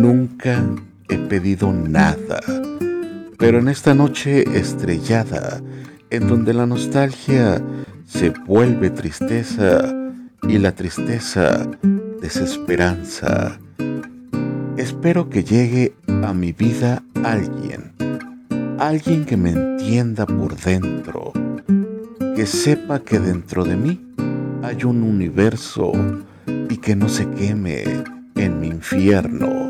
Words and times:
Nunca 0.00 0.64
he 1.10 1.18
pedido 1.18 1.74
nada, 1.74 2.40
pero 3.36 3.58
en 3.58 3.68
esta 3.68 3.92
noche 3.92 4.44
estrellada, 4.58 5.60
en 6.08 6.26
donde 6.26 6.54
la 6.54 6.64
nostalgia 6.64 7.62
se 8.06 8.30
vuelve 8.30 8.88
tristeza 8.88 9.94
y 10.48 10.56
la 10.56 10.72
tristeza 10.72 11.68
desesperanza, 12.22 13.60
espero 14.78 15.28
que 15.28 15.44
llegue 15.44 15.92
a 16.24 16.32
mi 16.32 16.52
vida 16.52 17.02
alguien, 17.22 17.92
alguien 18.78 19.26
que 19.26 19.36
me 19.36 19.50
entienda 19.50 20.24
por 20.24 20.56
dentro, 20.56 21.34
que 22.34 22.46
sepa 22.46 23.00
que 23.00 23.18
dentro 23.18 23.66
de 23.66 23.76
mí 23.76 24.00
hay 24.62 24.82
un 24.84 25.02
universo 25.02 25.92
y 26.70 26.78
que 26.78 26.96
no 26.96 27.10
se 27.10 27.28
queme 27.32 27.84
en 28.36 28.60
mi 28.60 28.68
infierno. 28.68 29.69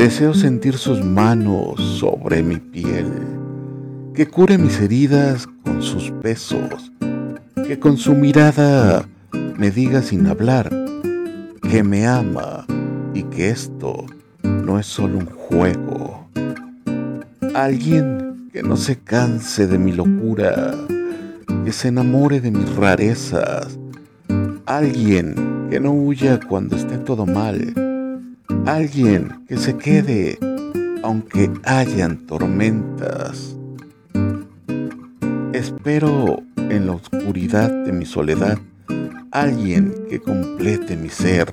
Deseo 0.00 0.32
sentir 0.32 0.78
sus 0.78 1.04
manos 1.04 1.78
sobre 1.98 2.42
mi 2.42 2.56
piel, 2.56 3.12
que 4.14 4.26
cure 4.26 4.56
mis 4.56 4.80
heridas 4.80 5.46
con 5.62 5.82
sus 5.82 6.10
besos, 6.22 6.90
que 7.66 7.78
con 7.78 7.98
su 7.98 8.14
mirada 8.14 9.06
me 9.58 9.70
diga 9.70 10.00
sin 10.00 10.26
hablar 10.26 10.70
que 11.70 11.82
me 11.82 12.06
ama 12.06 12.64
y 13.12 13.24
que 13.24 13.50
esto 13.50 14.06
no 14.42 14.78
es 14.78 14.86
solo 14.86 15.18
un 15.18 15.26
juego. 15.26 16.30
Alguien 17.54 18.48
que 18.54 18.62
no 18.62 18.78
se 18.78 18.96
canse 18.96 19.66
de 19.66 19.76
mi 19.76 19.92
locura, 19.92 20.76
que 21.62 21.72
se 21.72 21.88
enamore 21.88 22.40
de 22.40 22.52
mis 22.52 22.74
rarezas. 22.74 23.78
Alguien 24.64 25.68
que 25.68 25.78
no 25.78 25.92
huya 25.92 26.40
cuando 26.40 26.74
esté 26.74 26.96
todo 26.96 27.26
mal. 27.26 27.89
Alguien 28.70 29.44
que 29.48 29.56
se 29.56 29.76
quede 29.76 30.38
aunque 31.02 31.50
hayan 31.64 32.24
tormentas. 32.28 33.56
Espero 35.52 36.40
en 36.56 36.86
la 36.86 36.92
oscuridad 36.92 37.68
de 37.68 37.90
mi 37.90 38.06
soledad 38.06 38.60
alguien 39.32 39.92
que 40.08 40.20
complete 40.20 40.96
mi 40.96 41.08
ser, 41.08 41.50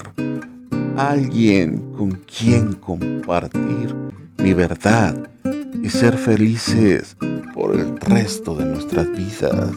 alguien 0.95 1.92
con 1.98 2.12
quien 2.12 2.73
compartir 2.73 3.95
mi 4.38 4.54
verdad 4.54 5.18
y 5.82 5.90
ser 5.90 6.16
felices 6.20 7.18
por 7.56 7.73
el 7.73 7.98
resto 7.98 8.56
de 8.56 8.66
nuestras 8.66 9.12
vidas. 9.12 9.72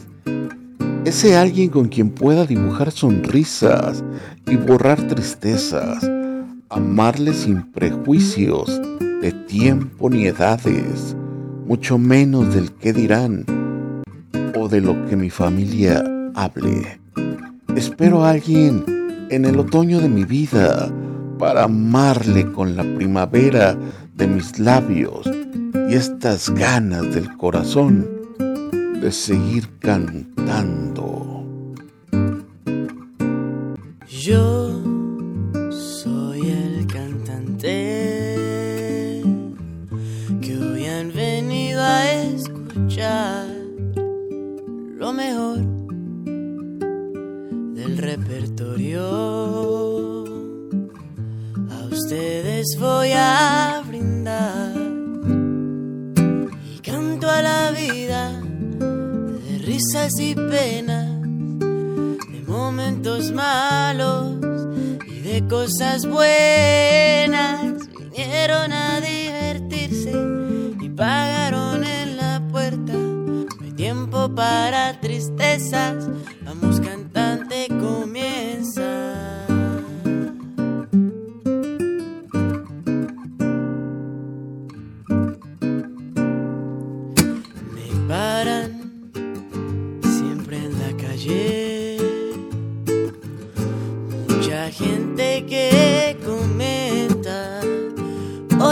Ese 1.07 1.39
alguien 1.39 1.71
con 1.71 1.89
quien 1.89 2.11
pueda 2.11 2.45
dibujar 2.45 2.91
sonrisas 2.91 4.05
y 4.47 4.57
borrar 4.57 5.01
tristezas, 5.09 6.07
amarle 6.71 7.35
sin 7.35 7.73
prejuicios 7.73 8.81
de 9.21 9.33
tiempo 9.33 10.09
ni 10.09 10.27
edades, 10.27 11.17
mucho 11.67 11.99
menos 11.99 12.55
del 12.55 12.71
que 12.73 12.93
dirán 12.93 13.45
o 14.57 14.69
de 14.69 14.81
lo 14.81 15.07
que 15.07 15.17
mi 15.17 15.31
familia 15.31 16.05
hable. 16.35 17.01
Espero 17.75 18.25
a 18.25 18.31
alguien 18.31 18.85
en 19.31 19.45
el 19.45 19.59
otoño 19.59 20.01
de 20.01 20.09
mi 20.09 20.25
vida 20.25 20.91
para 21.39 21.65
amarle 21.65 22.51
con 22.53 22.77
la 22.77 22.85
primavera 22.85 23.77
de 24.15 24.29
mis 24.29 24.61
labios 24.61 25.29
y 25.89 25.95
estas 25.95 26.51
ganas 26.51 27.13
del 27.13 27.37
corazón 27.37 28.09
de 29.01 29.11
seguir 29.11 29.69
cantando. 29.81 31.45
Yo 34.07 34.60
repertorio. 48.01 49.05
A 51.71 51.85
ustedes 51.91 52.67
voy 52.79 53.13
a 53.15 53.83
brindar 53.87 54.73
y 56.75 56.79
canto 56.81 57.29
a 57.29 57.43
la 57.43 57.71
vida 57.73 58.41
de 58.41 59.59
risas 59.59 60.19
y 60.19 60.35
penas, 60.35 61.21
de 61.21 62.43
momentos 62.47 63.33
malos 63.33 64.37
y 65.07 65.21
de 65.21 65.47
cosas 65.47 66.07
buenas. 66.07 67.87
Vinieron 67.99 68.73
a 68.73 69.01
divertirse 69.01 70.13
y 70.81 70.89
pagaron 70.89 71.85
en 71.85 72.17
la 72.17 72.43
puerta. 72.51 72.95
No 72.95 73.47
hay 73.63 73.73
tiempo 73.73 74.35
para 74.35 74.99
tristezas, 75.01 76.09
vamos 76.45 76.81
cantante 76.81 77.20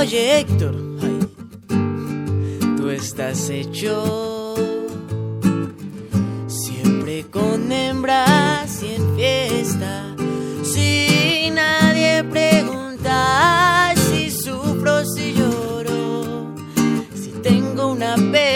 Héctor, 0.01 0.77
tú 2.77 2.89
estás 2.89 3.51
hecho 3.51 4.55
siempre 6.47 7.25
con 7.29 7.73
hembras 7.73 8.81
y 8.85 8.95
en 8.95 9.17
fiesta. 9.17 10.15
Si 10.63 11.51
nadie 11.53 12.23
pregunta 12.23 13.93
si 13.97 14.31
sufro, 14.31 15.05
si 15.05 15.35
lloro, 15.35 16.55
si 17.17 17.31
tengo 17.43 17.91
una 17.91 18.15
pena 18.15 18.48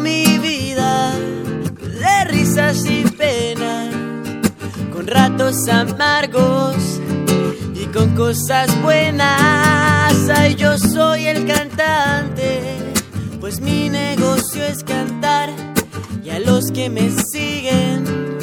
mi 0.00 0.38
vida 0.38 1.12
de 1.78 2.24
risas 2.26 2.84
y 2.86 3.02
penas 3.02 3.94
con 4.92 5.06
ratos 5.06 5.68
amargos 5.68 6.76
y 7.74 7.86
con 7.86 8.14
cosas 8.14 8.70
buenas. 8.82 10.28
Ay, 10.36 10.54
yo 10.54 10.78
soy 10.78 11.26
el 11.26 11.46
cantante, 11.46 12.78
pues 13.40 13.60
mi 13.60 13.88
negocio 13.88 14.64
es 14.64 14.84
cantar 14.84 15.50
y 16.22 16.30
a 16.30 16.38
los 16.38 16.70
que 16.70 16.90
me 16.90 17.10
siguen 17.10 18.37